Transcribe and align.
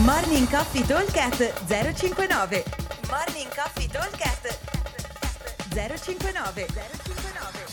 Morning 0.00 0.48
Coffee 0.48 0.86
Talkcast 0.86 1.66
059 1.66 2.64
Morning 3.10 3.54
Coffee 3.54 3.86
Talkcast 3.86 4.58
059 5.68 6.66
059 6.66 7.66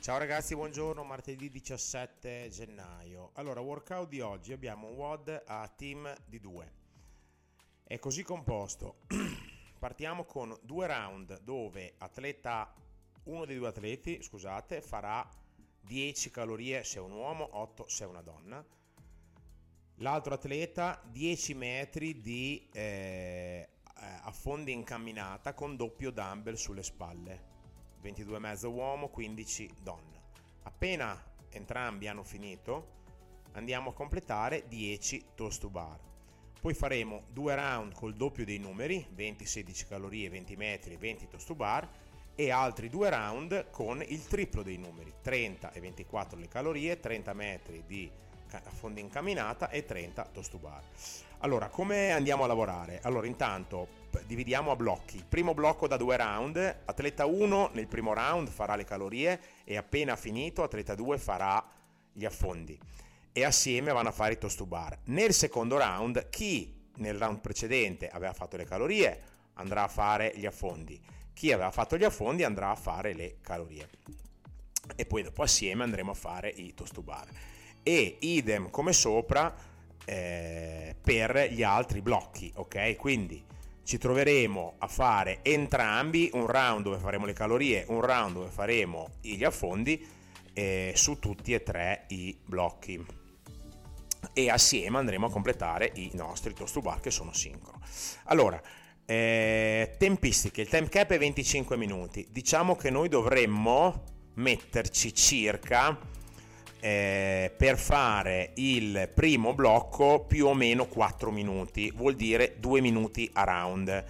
Ciao 0.00 0.16
ragazzi, 0.16 0.54
buongiorno, 0.54 1.04
martedì 1.04 1.50
17 1.50 2.48
gennaio. 2.48 3.32
Allora, 3.34 3.60
workout 3.60 4.08
di 4.08 4.20
oggi 4.20 4.54
abbiamo 4.54 4.88
un 4.88 4.94
WOD 4.94 5.42
a 5.46 5.68
team 5.68 6.10
di 6.24 6.40
due. 6.40 6.72
È 7.84 7.98
così 7.98 8.22
composto. 8.22 9.00
Partiamo 9.78 10.24
con 10.24 10.56
due 10.62 10.86
round 10.86 11.40
dove 11.42 11.92
atleta, 11.98 12.72
uno 13.24 13.44
dei 13.44 13.58
due 13.58 13.68
atleti, 13.68 14.22
scusate, 14.22 14.80
farà 14.80 15.28
10 15.82 16.30
calorie 16.30 16.84
se 16.84 16.96
è 16.96 17.00
un 17.02 17.12
uomo, 17.12 17.50
8 17.52 17.84
se 17.86 18.04
è 18.04 18.06
una 18.06 18.22
donna. 18.22 18.64
L'altro 19.96 20.34
atleta 20.34 21.00
10 21.10 21.54
metri 21.54 22.20
di 22.20 22.68
eh, 22.72 23.68
affondi 24.22 24.72
in 24.72 24.82
camminata 24.82 25.54
con 25.54 25.76
doppio 25.76 26.10
dumbbell 26.10 26.54
sulle 26.54 26.82
spalle 26.82 27.50
22,5 28.02 28.66
uomo, 28.66 29.08
15 29.08 29.70
donna. 29.80 30.20
Appena 30.64 31.20
entrambi 31.50 32.08
hanno 32.08 32.24
finito, 32.24 33.00
andiamo 33.52 33.90
a 33.90 33.94
completare 33.94 34.66
10 34.66 35.26
toast 35.34 35.60
to 35.60 35.70
bar. 35.70 35.98
Poi 36.60 36.74
faremo 36.74 37.24
due 37.28 37.54
round 37.54 37.94
col 37.94 38.14
doppio 38.14 38.44
dei 38.44 38.58
numeri, 38.58 39.06
20-16 39.14 39.86
calorie, 39.88 40.28
20 40.28 40.56
metri, 40.56 40.96
20 40.96 41.28
toast 41.28 41.46
to 41.46 41.54
bar 41.54 41.88
e 42.34 42.50
altri 42.50 42.88
due 42.88 43.10
round 43.10 43.70
con 43.70 44.02
il 44.02 44.26
triplo 44.26 44.62
dei 44.62 44.78
numeri, 44.78 45.12
30 45.20 45.72
e 45.72 45.80
24 45.80 46.38
le 46.38 46.48
calorie, 46.48 46.98
30 46.98 47.32
metri 47.34 47.84
di 47.86 48.10
affondi 48.64 49.00
in 49.00 49.08
camminata 49.08 49.70
e 49.70 49.84
30 49.84 50.28
toast 50.32 50.50
to 50.50 50.58
bar. 50.58 50.82
Allora, 51.38 51.68
come 51.68 52.10
andiamo 52.10 52.44
a 52.44 52.46
lavorare? 52.46 53.00
Allora, 53.02 53.26
intanto 53.26 54.00
dividiamo 54.26 54.70
a 54.70 54.76
blocchi. 54.76 55.24
Primo 55.26 55.54
blocco 55.54 55.86
da 55.88 55.96
due 55.96 56.16
round, 56.16 56.56
atleta 56.84 57.26
1 57.26 57.70
nel 57.72 57.88
primo 57.88 58.12
round 58.12 58.48
farà 58.48 58.76
le 58.76 58.84
calorie 58.84 59.40
e 59.64 59.76
appena 59.76 60.16
finito 60.16 60.62
atleta 60.62 60.94
2 60.94 61.18
farà 61.18 61.64
gli 62.12 62.24
affondi 62.24 62.78
e 63.32 63.44
assieme 63.44 63.92
vanno 63.92 64.10
a 64.10 64.12
fare 64.12 64.34
i 64.34 64.38
toast 64.38 64.58
to 64.58 64.66
bar. 64.66 64.98
Nel 65.04 65.32
secondo 65.32 65.78
round 65.78 66.28
chi 66.28 66.80
nel 66.96 67.18
round 67.18 67.40
precedente 67.40 68.08
aveva 68.08 68.34
fatto 68.34 68.56
le 68.56 68.64
calorie 68.64 69.20
andrà 69.54 69.84
a 69.84 69.88
fare 69.88 70.32
gli 70.34 70.46
affondi, 70.46 71.00
chi 71.32 71.52
aveva 71.52 71.70
fatto 71.70 71.96
gli 71.96 72.04
affondi 72.04 72.44
andrà 72.44 72.70
a 72.70 72.76
fare 72.76 73.14
le 73.14 73.38
calorie 73.40 73.88
e 74.94 75.06
poi 75.06 75.22
dopo 75.22 75.42
assieme 75.42 75.82
andremo 75.84 76.10
a 76.10 76.14
fare 76.14 76.48
i 76.48 76.74
toast 76.74 76.94
to 76.94 77.02
bar. 77.02 77.26
E 77.82 78.16
idem 78.20 78.70
come 78.70 78.92
sopra 78.92 79.54
eh, 80.04 80.94
per 81.00 81.48
gli 81.50 81.62
altri 81.62 82.00
blocchi, 82.00 82.52
ok? 82.54 82.96
Quindi 82.96 83.44
ci 83.84 83.98
troveremo 83.98 84.74
a 84.78 84.86
fare 84.86 85.40
entrambi 85.42 86.30
un 86.34 86.46
round 86.46 86.84
dove 86.84 86.98
faremo 86.98 87.26
le 87.26 87.32
calorie, 87.32 87.84
un 87.88 88.00
round 88.00 88.34
dove 88.34 88.48
faremo 88.48 89.10
gli 89.20 89.44
affondi 89.44 90.06
eh, 90.52 90.92
su 90.94 91.18
tutti 91.18 91.52
e 91.52 91.62
tre 91.62 92.04
i 92.08 92.36
blocchi 92.44 93.04
e 94.32 94.50
assieme 94.50 94.98
andremo 94.98 95.26
a 95.26 95.30
completare 95.30 95.90
i 95.94 96.10
nostri 96.14 96.54
toast 96.54 96.74
to 96.74 96.80
bar 96.80 97.00
che 97.00 97.10
sono 97.10 97.32
sincro. 97.32 97.80
Allora, 98.24 98.60
eh, 99.04 99.94
tempistiche, 99.98 100.62
il 100.62 100.68
time 100.68 100.88
cap 100.88 101.10
è 101.10 101.18
25 101.18 101.76
minuti, 101.76 102.26
diciamo 102.30 102.76
che 102.76 102.90
noi 102.90 103.08
dovremmo 103.08 104.04
metterci 104.34 105.12
circa 105.14 105.98
eh, 106.84 107.54
per 107.56 107.78
fare 107.78 108.50
il 108.56 109.08
primo 109.14 109.54
blocco 109.54 110.24
più 110.26 110.46
o 110.46 110.54
meno 110.54 110.86
4 110.86 111.30
minuti, 111.30 111.92
vuol 111.94 112.16
dire 112.16 112.56
2 112.58 112.80
minuti 112.80 113.30
a 113.34 113.44
round. 113.44 114.04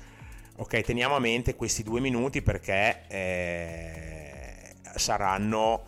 Ok, 0.56 0.81
teniamo 0.81 1.15
a 1.15 1.19
mente 1.19 1.55
questi 1.55 1.83
2 1.83 2.00
minuti 2.00 2.41
perché 2.41 3.03
eh, 3.09 4.75
saranno 4.94 5.84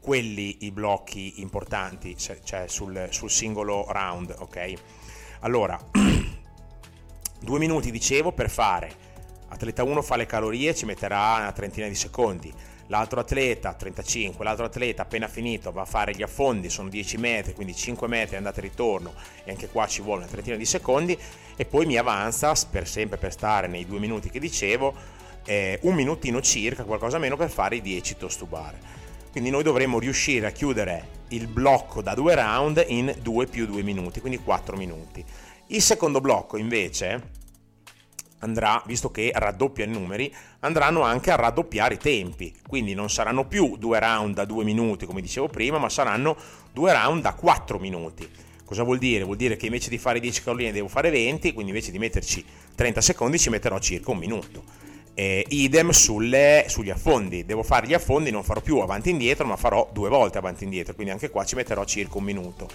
quelli 0.00 0.58
i 0.66 0.70
blocchi 0.70 1.40
importanti, 1.40 2.16
cioè 2.16 2.68
sul, 2.68 3.08
sul 3.10 3.30
singolo 3.30 3.86
round, 3.90 4.32
ok? 4.38 4.72
Allora, 5.40 5.76
2 7.40 7.58
minuti 7.58 7.90
dicevo 7.90 8.30
per 8.30 8.50
fare 8.50 9.08
atleta 9.48 9.82
1 9.82 10.00
fa 10.00 10.14
le 10.14 10.26
calorie, 10.26 10.76
ci 10.76 10.84
metterà 10.84 11.38
una 11.38 11.50
trentina 11.50 11.88
di 11.88 11.96
secondi 11.96 12.54
l'altro 12.90 13.20
atleta 13.20 13.72
35, 13.72 14.44
l'altro 14.44 14.66
atleta 14.66 15.02
appena 15.02 15.28
finito 15.28 15.72
va 15.72 15.82
a 15.82 15.86
fare 15.86 16.14
gli 16.14 16.22
affondi, 16.22 16.68
sono 16.68 16.88
10 16.88 17.16
metri, 17.18 17.54
quindi 17.54 17.74
5 17.74 18.06
metri 18.08 18.36
andata 18.36 18.58
e 18.58 18.62
ritorno 18.62 19.14
e 19.44 19.50
anche 19.50 19.68
qua 19.68 19.86
ci 19.86 20.02
vuole 20.02 20.22
una 20.22 20.30
trentina 20.30 20.56
di 20.56 20.66
secondi 20.66 21.18
e 21.56 21.64
poi 21.64 21.86
mi 21.86 21.96
avanza 21.96 22.52
per 22.70 22.86
sempre 22.86 23.16
per 23.16 23.32
stare 23.32 23.68
nei 23.68 23.86
due 23.86 23.98
minuti 23.98 24.28
che 24.28 24.40
dicevo 24.40 24.94
eh, 25.44 25.78
un 25.82 25.94
minutino 25.94 26.40
circa, 26.40 26.84
qualcosa 26.84 27.18
meno 27.18 27.36
per 27.36 27.48
fare 27.48 27.76
i 27.76 27.80
10 27.80 28.16
toast 28.16 28.38
to 28.38 28.46
bar. 28.46 28.76
Quindi 29.30 29.50
noi 29.50 29.62
dovremmo 29.62 30.00
riuscire 30.00 30.48
a 30.48 30.50
chiudere 30.50 31.18
il 31.28 31.46
blocco 31.46 32.02
da 32.02 32.14
due 32.14 32.34
round 32.34 32.84
in 32.88 33.14
2 33.22 33.46
più 33.46 33.66
2 33.66 33.82
minuti, 33.82 34.18
quindi 34.18 34.38
4 34.38 34.76
minuti. 34.76 35.24
Il 35.68 35.80
secondo 35.80 36.20
blocco 36.20 36.56
invece 36.56 37.38
andrà, 38.40 38.82
visto 38.86 39.10
che 39.10 39.32
raddoppia 39.34 39.84
i 39.84 39.88
numeri, 39.88 40.32
andranno 40.60 41.02
anche 41.02 41.30
a 41.30 41.36
raddoppiare 41.36 41.94
i 41.94 41.98
tempi, 41.98 42.54
quindi 42.66 42.94
non 42.94 43.08
saranno 43.10 43.46
più 43.46 43.76
due 43.76 43.98
round 43.98 44.34
da 44.34 44.44
due 44.44 44.64
minuti 44.64 45.06
come 45.06 45.20
dicevo 45.20 45.48
prima, 45.48 45.78
ma 45.78 45.88
saranno 45.88 46.36
due 46.72 46.92
round 46.92 47.22
da 47.22 47.32
4 47.32 47.78
minuti. 47.78 48.28
Cosa 48.64 48.84
vuol 48.84 48.98
dire? 48.98 49.24
Vuol 49.24 49.36
dire 49.36 49.56
che 49.56 49.66
invece 49.66 49.90
di 49.90 49.98
fare 49.98 50.20
10 50.20 50.42
calorie 50.42 50.72
devo 50.72 50.86
fare 50.86 51.10
20, 51.10 51.52
quindi 51.52 51.72
invece 51.72 51.90
di 51.90 51.98
metterci 51.98 52.44
30 52.74 53.00
secondi 53.00 53.38
ci 53.38 53.50
metterò 53.50 53.78
circa 53.80 54.12
un 54.12 54.18
minuto. 54.18 54.62
Eh, 55.14 55.44
idem 55.48 55.90
sulle, 55.90 56.66
sugli 56.68 56.90
affondi, 56.90 57.44
devo 57.44 57.64
fare 57.64 57.88
gli 57.88 57.94
affondi, 57.94 58.30
non 58.30 58.44
farò 58.44 58.60
più 58.60 58.78
avanti 58.78 59.08
e 59.08 59.12
indietro, 59.12 59.44
ma 59.44 59.56
farò 59.56 59.90
due 59.92 60.08
volte 60.08 60.38
avanti 60.38 60.62
e 60.62 60.64
indietro, 60.66 60.94
quindi 60.94 61.12
anche 61.12 61.30
qua 61.30 61.44
ci 61.44 61.56
metterò 61.56 61.84
circa 61.84 62.18
un 62.18 62.24
minuto. 62.24 62.68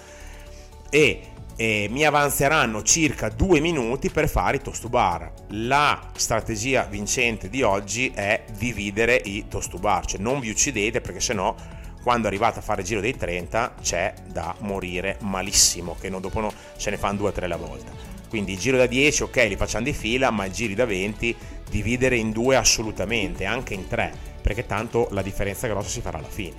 E 0.90 1.22
e 1.56 1.88
mi 1.90 2.04
avanzeranno 2.04 2.84
circa 2.84 3.30
due 3.30 3.60
minuti 3.60 4.10
per 4.10 4.28
fare 4.28 4.58
i 4.58 4.62
toast 4.62 4.82
to 4.82 4.90
bar. 4.90 5.32
La 5.50 6.10
strategia 6.16 6.84
vincente 6.84 7.50
di 7.50 7.62
oggi 7.62 8.12
è 8.14 8.44
dividere 8.58 9.22
i 9.24 9.46
toast 9.48 9.70
to 9.70 9.78
bar, 9.78 10.06
cioè 10.06 10.20
non 10.20 10.40
vi 10.40 10.50
uccidete 10.50 11.02
perché 11.02 11.20
sennò 11.20 11.56
quando 12.04 12.28
arrivate 12.28 12.60
a 12.60 12.62
fare 12.62 12.82
il 12.82 12.88
giro 12.88 13.02
dei 13.02 13.18
30 13.18 13.76
c'è 13.82 14.14
da 14.28 14.54
morire 14.60 15.18
malissimo, 15.22 15.96
che 16.00 16.10
non, 16.10 16.22
dopo 16.22 16.40
no, 16.40 16.54
se 16.76 16.92
ne 16.92 16.98
fanno 16.98 17.18
due 17.18 17.30
o 17.30 17.32
tre 17.32 17.46
alla 17.46 17.56
volta. 17.56 17.92
Quindi 18.30 18.54
il 18.54 18.60
giro 18.60 18.78
da 18.78 18.86
10 18.86 19.24
ok 19.24 19.36
li 19.48 19.56
facciamo 19.56 19.86
di 19.86 19.94
fila, 19.94 20.30
ma 20.30 20.46
i 20.46 20.52
giri 20.52 20.76
da 20.76 20.86
20 20.86 21.36
dividere 21.70 22.16
in 22.18 22.32
due 22.32 22.58
assolutamente, 22.58 23.46
anche 23.46 23.74
in 23.74 23.88
tre, 23.88 24.14
perché 24.42 24.66
tanto 24.66 25.08
la 25.12 25.22
differenza 25.22 25.68
grossa 25.68 25.90
si 25.90 26.02
farà 26.02 26.20
alla 26.20 26.28
fine. 26.28 26.54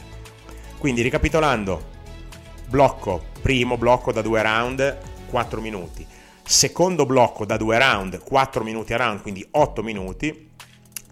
Quindi 0.78 1.02
ricapitolando, 1.02 1.94
blocco, 2.66 3.22
primo 3.40 3.76
blocco 3.76 4.12
da 4.12 4.22
due 4.22 4.42
round, 4.42 4.98
4 5.30 5.60
minuti. 5.60 6.06
Secondo 6.42 7.06
blocco 7.06 7.44
da 7.44 7.56
due 7.56 7.78
round, 7.78 8.22
4 8.22 8.64
minuti 8.64 8.92
a 8.92 8.96
round, 8.96 9.22
quindi 9.22 9.46
8 9.50 9.82
minuti. 9.82 10.50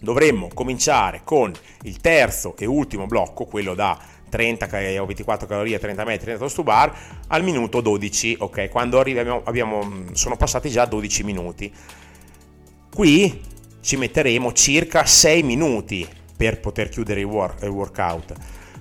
Dovremmo 0.00 0.48
cominciare 0.53 1.22
con 1.25 1.53
il 1.82 1.98
terzo 1.98 2.54
e 2.59 2.66
ultimo 2.66 3.06
blocco, 3.06 3.47
quello 3.47 3.75
da 3.75 3.98
30 4.28 4.66
o 5.00 5.06
24 5.06 5.47
calorie, 5.47 5.78
30 5.78 6.04
metri, 6.04 6.25
30 6.25 6.41
toast 6.41 6.56
to 6.56 6.62
bar, 6.62 6.92
al 7.28 7.42
minuto 7.42 7.81
12, 7.81 8.36
ok? 8.41 8.69
Quando 8.69 8.98
arriviamo, 8.98 9.42
abbiamo, 9.44 10.06
sono 10.12 10.36
passati 10.36 10.69
già 10.71 10.84
12 10.84 11.22
minuti. 11.22 11.72
Qui 12.92 13.41
ci 13.81 13.97
metteremo 13.97 14.53
circa 14.53 15.04
6 15.04 15.42
minuti 15.42 16.06
per 16.36 16.60
poter 16.60 16.88
chiudere 16.88 17.21
il, 17.21 17.26
work, 17.26 17.62
il 17.62 17.69
workout 17.69 18.34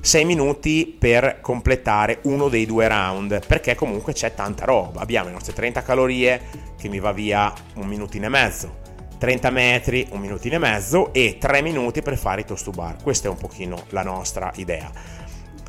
6 0.05 0.25
minuti 0.25 0.97
per 0.99 1.39
completare 1.39 2.19
uno 2.23 2.49
dei 2.49 2.65
due 2.65 2.89
round, 2.89 3.47
perché 3.47 3.73
comunque 3.73 4.11
c'è 4.11 4.33
tanta 4.33 4.65
roba. 4.65 4.99
Abbiamo 4.99 5.27
le 5.27 5.33
nostre 5.33 5.53
30 5.53 5.81
calorie 5.81 6.41
che 6.77 6.89
mi 6.89 6.99
va 6.99 7.13
via 7.13 7.53
un 7.75 7.87
minutino 7.87 8.25
e 8.25 8.29
mezzo, 8.29 8.79
30 9.17 9.49
metri, 9.49 10.05
un 10.11 10.19
minutino 10.19 10.55
e 10.55 10.59
mezzo 10.59 11.13
e 11.13 11.37
3 11.39 11.61
minuti 11.61 12.01
per 12.01 12.17
fare 12.17 12.41
i 12.41 12.45
toast 12.45 12.65
to 12.65 12.71
bar. 12.71 12.97
Questa 13.01 13.29
è 13.29 13.31
un 13.31 13.37
pochino 13.37 13.85
la 13.91 14.03
nostra 14.03 14.51
idea. 14.55 14.91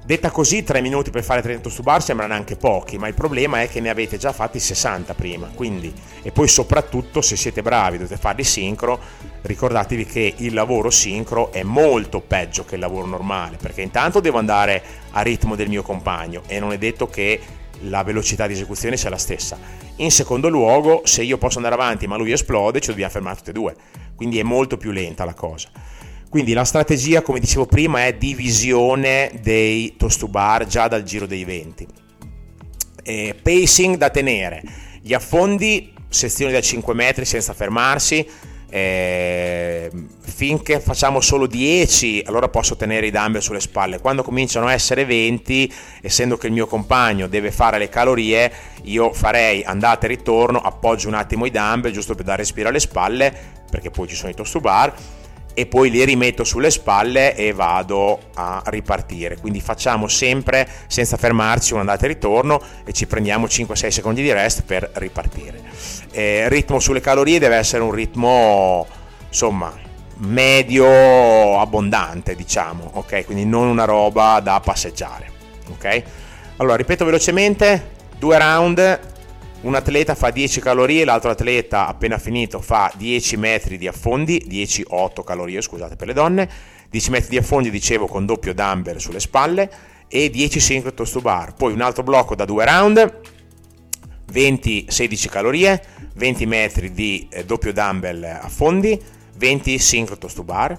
Detta 0.04 0.32
così, 0.32 0.64
3 0.64 0.80
minuti 0.80 1.10
per 1.10 1.22
fare 1.22 1.40
30 1.40 1.70
su 1.70 1.82
bar 1.82 2.02
sembrano 2.02 2.34
anche 2.34 2.56
pochi, 2.56 2.98
ma 2.98 3.06
il 3.06 3.14
problema 3.14 3.62
è 3.62 3.68
che 3.68 3.78
ne 3.78 3.88
avete 3.88 4.18
già 4.18 4.32
fatti 4.32 4.58
60 4.58 5.14
prima, 5.14 5.48
quindi, 5.54 5.94
e 6.22 6.32
poi 6.32 6.48
soprattutto 6.48 7.22
se 7.22 7.36
siete 7.36 7.62
bravi, 7.62 7.98
dovete 7.98 8.16
farli 8.16 8.42
sincro, 8.42 9.00
ricordatevi 9.44 10.06
che 10.06 10.34
il 10.38 10.54
lavoro 10.54 10.90
sincro 10.90 11.52
è 11.52 11.62
molto 11.62 12.20
peggio 12.20 12.64
che 12.64 12.76
il 12.76 12.80
lavoro 12.80 13.06
normale, 13.06 13.58
perché 13.60 13.82
intanto 13.82 14.20
devo 14.20 14.38
andare 14.38 14.82
a 15.10 15.20
ritmo 15.20 15.54
del 15.54 15.68
mio 15.68 15.82
compagno 15.82 16.42
e 16.46 16.58
non 16.58 16.72
è 16.72 16.78
detto 16.78 17.08
che 17.08 17.40
la 17.80 18.02
velocità 18.02 18.46
di 18.46 18.54
esecuzione 18.54 18.96
sia 18.96 19.10
la 19.10 19.18
stessa. 19.18 19.58
In 19.96 20.10
secondo 20.10 20.48
luogo, 20.48 21.02
se 21.04 21.22
io 21.22 21.36
posso 21.36 21.58
andare 21.58 21.74
avanti 21.74 22.06
ma 22.06 22.16
lui 22.16 22.32
esplode, 22.32 22.80
ci 22.80 22.88
dobbiamo 22.88 23.10
fermare 23.10 23.36
tutti 23.36 23.50
e 23.50 23.52
due, 23.52 23.76
quindi 24.16 24.38
è 24.38 24.42
molto 24.42 24.78
più 24.78 24.90
lenta 24.92 25.26
la 25.26 25.34
cosa. 25.34 25.68
Quindi 26.30 26.54
la 26.54 26.64
strategia, 26.64 27.20
come 27.20 27.38
dicevo 27.38 27.66
prima, 27.66 28.06
è 28.06 28.14
divisione 28.14 29.30
dei 29.42 29.94
toast 29.96 30.20
to 30.20 30.28
bar 30.28 30.66
già 30.66 30.88
dal 30.88 31.02
giro 31.02 31.26
dei 31.26 31.44
20. 31.44 31.86
Eh, 33.02 33.36
pacing 33.40 33.96
da 33.96 34.08
tenere, 34.08 34.62
gli 35.02 35.12
affondi, 35.12 35.92
sezioni 36.08 36.50
da 36.50 36.62
5 36.62 36.94
metri 36.94 37.26
senza 37.26 37.52
fermarsi, 37.52 38.26
eh, 38.74 39.88
finché 40.20 40.80
facciamo 40.80 41.20
solo 41.20 41.46
10 41.46 42.24
allora 42.26 42.48
posso 42.48 42.74
tenere 42.74 43.06
i 43.06 43.12
dumbbell 43.12 43.40
sulle 43.40 43.60
spalle. 43.60 44.00
Quando 44.00 44.24
cominciano 44.24 44.66
a 44.66 44.72
essere 44.72 45.04
20 45.04 45.72
essendo 46.02 46.36
che 46.36 46.48
il 46.48 46.52
mio 46.52 46.66
compagno 46.66 47.28
deve 47.28 47.52
fare 47.52 47.78
le 47.78 47.88
calorie 47.88 48.52
io 48.82 49.12
farei 49.12 49.62
andata 49.62 50.06
e 50.06 50.08
ritorno 50.08 50.60
appoggio 50.60 51.06
un 51.06 51.14
attimo 51.14 51.46
i 51.46 51.52
dumbbell 51.52 51.92
giusto 51.92 52.16
per 52.16 52.24
dare 52.24 52.38
respiro 52.38 52.68
alle 52.68 52.80
spalle 52.80 53.32
perché 53.70 53.90
poi 53.90 54.08
ci 54.08 54.16
sono 54.16 54.32
i 54.32 54.34
toast 54.34 54.52
to 54.52 54.60
bar 54.60 54.92
e 55.54 55.66
poi 55.66 55.90
li 55.90 56.04
rimetto 56.04 56.44
sulle 56.44 56.70
spalle 56.70 57.34
e 57.36 57.52
vado 57.52 58.18
a 58.34 58.62
ripartire. 58.66 59.38
Quindi 59.38 59.60
facciamo 59.60 60.08
sempre 60.08 60.68
senza 60.88 61.16
fermarci 61.16 61.72
un'andata 61.72 62.04
e 62.04 62.08
ritorno 62.08 62.60
e 62.84 62.92
ci 62.92 63.06
prendiamo 63.06 63.46
5-6 63.46 63.88
secondi 63.88 64.22
di 64.22 64.32
rest 64.32 64.64
per 64.64 64.90
ripartire. 64.94 65.62
Eh, 66.10 66.48
ritmo 66.48 66.80
sulle 66.80 67.00
calorie 67.00 67.38
deve 67.38 67.56
essere 67.56 67.82
un 67.82 67.92
ritmo 67.92 68.86
insomma 69.28 69.72
medio 70.16 71.58
abbondante, 71.58 72.34
diciamo, 72.34 72.90
ok? 72.94 73.24
Quindi 73.24 73.44
non 73.44 73.66
una 73.66 73.84
roba 73.84 74.40
da 74.40 74.60
passeggiare, 74.60 75.30
ok? 75.70 76.02
Allora, 76.56 76.76
ripeto 76.76 77.04
velocemente, 77.04 77.90
due 78.18 78.38
round 78.38 79.12
un 79.64 79.74
atleta 79.74 80.14
fa 80.14 80.30
10 80.30 80.60
calorie, 80.60 81.04
l'altro 81.04 81.30
atleta 81.30 81.86
appena 81.86 82.18
finito 82.18 82.60
fa 82.60 82.92
10 82.94 83.36
metri 83.38 83.78
di 83.78 83.88
affondi, 83.88 84.44
10-8 84.46 85.24
calorie 85.24 85.62
scusate 85.62 85.96
per 85.96 86.06
le 86.06 86.12
donne, 86.12 86.48
10 86.90 87.10
metri 87.10 87.30
di 87.30 87.36
affondi 87.38 87.70
dicevo 87.70 88.06
con 88.06 88.26
doppio 88.26 88.52
dumbbell 88.52 88.96
sulle 88.96 89.20
spalle. 89.20 89.70
E 90.06 90.30
10 90.30 90.60
sync 90.60 90.94
toast 90.94 91.14
to 91.14 91.20
bar, 91.20 91.54
poi 91.54 91.72
un 91.72 91.80
altro 91.80 92.02
blocco 92.02 92.36
da 92.36 92.44
due 92.44 92.64
round, 92.64 93.20
20-16 94.32 95.28
calorie, 95.28 95.82
20 96.14 96.46
metri 96.46 96.92
di 96.92 97.26
eh, 97.30 97.44
doppio 97.44 97.72
dumbbell 97.72 98.22
a 98.22 98.48
fondi, 98.48 99.00
20 99.36 99.78
sync 99.78 100.18
toast 100.18 100.36
to 100.36 100.44
bar, 100.44 100.78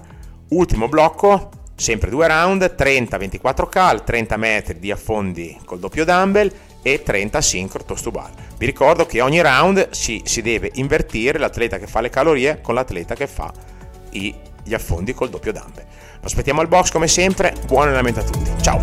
ultimo 0.50 0.88
blocco 0.88 1.50
sempre 1.74 2.08
due 2.08 2.26
round, 2.28 2.74
30-24 2.78 3.68
cal, 3.68 4.04
30 4.04 4.36
metri 4.36 4.78
di 4.78 4.90
affondi 4.90 5.58
col 5.64 5.80
doppio 5.80 6.04
dumbbell 6.04 6.50
e 6.86 7.02
30 7.02 7.40
sync 7.40 7.84
toast 7.84 8.04
to 8.04 8.12
bar. 8.12 8.30
Vi 8.56 8.64
ricordo 8.64 9.06
che 9.06 9.20
ogni 9.20 9.40
round 9.40 9.90
si, 9.90 10.22
si 10.24 10.40
deve 10.40 10.70
invertire 10.74 11.36
l'atleta 11.36 11.78
che 11.78 11.88
fa 11.88 12.00
le 12.00 12.10
calorie 12.10 12.60
con 12.60 12.76
l'atleta 12.76 13.16
che 13.16 13.26
fa 13.26 13.52
i, 14.10 14.32
gli 14.62 14.72
affondi 14.72 15.12
col 15.12 15.28
doppio 15.28 15.50
dumbbell. 15.50 15.84
Lo 16.20 16.26
aspettiamo 16.26 16.60
al 16.60 16.68
box 16.68 16.92
come 16.92 17.08
sempre, 17.08 17.54
buon 17.66 17.88
allenamento 17.88 18.20
a 18.20 18.22
tutti, 18.22 18.50
ciao! 18.62 18.80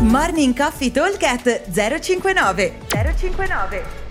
Morning 0.00 0.56
Coffee 0.56 0.90
Talk 0.90 1.20
059 1.70 2.72
059 2.88 4.03